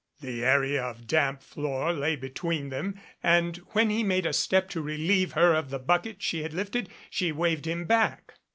The 0.19 0.43
area 0.43 0.83
of 0.83 1.05
damp 1.05 1.43
floor 1.43 1.93
lay 1.93 2.15
betwee'n 2.17 2.71
them 2.71 2.99
and 3.21 3.57
when 3.73 3.91
he 3.91 4.01
made 4.03 4.25
a 4.25 4.33
step 4.33 4.67
to 4.69 4.81
relieve 4.81 5.33
her 5.33 5.53
of 5.53 5.69
the 5.69 5.77
bucket 5.77 6.23
she 6.23 6.41
had 6.41 6.55
lifted, 6.55 6.89
she 7.11 7.31
waved 7.31 7.67
him 7.67 7.85
back. 7.85 8.33